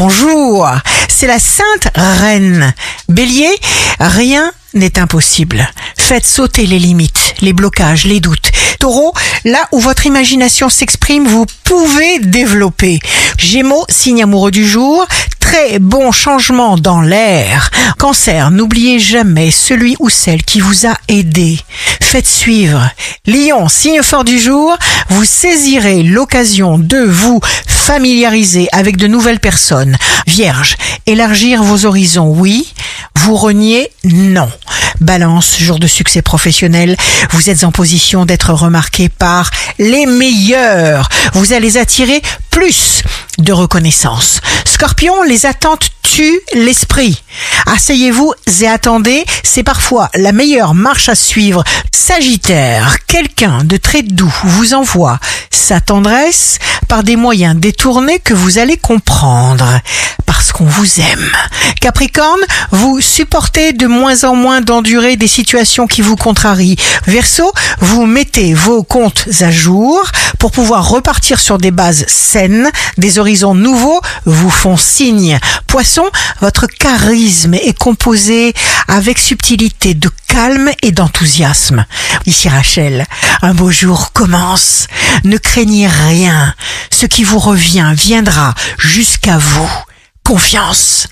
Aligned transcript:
bonjour. 0.00 0.66
C'est 1.08 1.26
la 1.26 1.38
Sainte 1.38 1.88
Reine. 1.94 2.72
Bélier, 3.10 3.50
rien 4.00 4.50
n'est 4.72 4.98
impossible. 4.98 5.68
Faites 5.98 6.24
sauter 6.24 6.64
les 6.64 6.78
limites, 6.78 7.34
les 7.42 7.52
blocages, 7.52 8.06
les 8.06 8.18
doutes. 8.18 8.50
Taureau, 8.78 9.12
là 9.44 9.68
où 9.72 9.78
votre 9.78 10.06
imagination 10.06 10.70
s'exprime, 10.70 11.28
vous 11.28 11.44
pouvez 11.64 12.18
développer. 12.18 12.98
Gémeaux, 13.36 13.84
signe 13.90 14.22
amoureux 14.22 14.50
du 14.50 14.66
jour, 14.66 15.06
très 15.50 15.80
bon 15.80 16.12
changement 16.12 16.76
dans 16.76 17.00
l'air. 17.00 17.70
Cancer, 17.98 18.52
n'oubliez 18.52 19.00
jamais 19.00 19.50
celui 19.50 19.96
ou 19.98 20.08
celle 20.08 20.44
qui 20.44 20.60
vous 20.60 20.86
a 20.86 20.94
aidé. 21.08 21.58
Faites 22.00 22.28
suivre. 22.28 22.88
Lion, 23.26 23.68
signe 23.68 24.00
fort 24.02 24.22
du 24.22 24.38
jour, 24.38 24.76
vous 25.08 25.24
saisirez 25.24 26.04
l'occasion 26.04 26.78
de 26.78 26.98
vous 26.98 27.40
familiariser 27.66 28.68
avec 28.70 28.96
de 28.96 29.08
nouvelles 29.08 29.40
personnes. 29.40 29.96
Vierge, 30.26 30.76
élargir 31.06 31.62
vos 31.62 31.86
horizons, 31.86 32.28
oui. 32.28 32.72
Vous 33.16 33.36
reniez, 33.36 33.90
non. 34.04 34.50
Balance, 35.00 35.56
jour 35.58 35.78
de 35.78 35.86
succès 35.86 36.22
professionnel, 36.22 36.96
vous 37.30 37.48
êtes 37.50 37.64
en 37.64 37.72
position 37.72 38.26
d'être 38.26 38.52
remarqué 38.52 39.08
par 39.08 39.50
les 39.78 40.06
meilleurs. 40.06 41.08
Vous 41.32 41.52
allez 41.52 41.78
attirer 41.78 42.22
plus 42.50 43.02
de 43.38 43.52
reconnaissance. 43.52 44.40
Scorpion, 44.64 45.22
les 45.22 45.46
attentes 45.46 45.90
tuent 46.02 46.40
l'esprit. 46.54 47.22
Asseyez-vous 47.66 48.32
et 48.60 48.66
attendez, 48.66 49.24
c'est 49.42 49.62
parfois 49.62 50.10
la 50.14 50.32
meilleure 50.32 50.74
marche 50.74 51.08
à 51.08 51.14
suivre. 51.14 51.64
Sagittaire, 51.92 52.98
quelqu'un 53.06 53.64
de 53.64 53.76
très 53.76 54.02
doux 54.02 54.34
vous 54.44 54.74
envoie 54.74 55.18
sa 55.50 55.80
tendresse 55.80 56.58
par 56.90 57.04
des 57.04 57.14
moyens 57.14 57.54
détournés 57.54 58.18
que 58.18 58.34
vous 58.34 58.58
allez 58.58 58.76
comprendre 58.76 59.80
parce 60.26 60.50
qu'on 60.50 60.64
vous 60.64 61.00
aime. 61.00 61.30
Capricorne, 61.80 62.40
vous 62.72 63.00
supportez 63.00 63.72
de 63.72 63.86
moins 63.86 64.24
en 64.24 64.34
moins 64.34 64.60
d'endurer 64.60 65.14
des 65.16 65.28
situations 65.28 65.86
qui 65.86 66.02
vous 66.02 66.16
contrarient. 66.16 66.74
Verseau, 67.06 67.52
vous 67.78 68.06
mettez 68.06 68.54
vos 68.54 68.82
comptes 68.82 69.28
à 69.40 69.52
jour 69.52 70.02
pour 70.40 70.50
pouvoir 70.50 70.88
repartir 70.88 71.38
sur 71.38 71.58
des 71.58 71.70
bases 71.70 72.04
saines, 72.08 72.68
des 72.98 73.20
horizons 73.20 73.54
nouveaux 73.54 74.00
vous 74.24 74.50
font 74.50 74.76
signe. 74.76 75.38
Poisson, 75.68 76.06
votre 76.40 76.66
charisme 76.66 77.54
est 77.54 77.78
composé 77.78 78.52
avec 78.88 79.18
subtilité 79.18 79.94
de 79.94 80.10
calme 80.26 80.70
et 80.82 80.90
d'enthousiasme. 80.90 81.84
Ici 82.26 82.48
Rachel, 82.48 83.06
un 83.42 83.54
beau 83.54 83.70
jour 83.70 84.12
commence. 84.12 84.86
Ne 85.24 85.36
craignez 85.36 85.86
rien. 85.86 86.54
Ce 87.00 87.06
qui 87.06 87.24
vous 87.24 87.38
revient 87.38 87.94
viendra 87.96 88.54
jusqu'à 88.76 89.38
vous. 89.38 89.70
Confiance. 90.22 91.06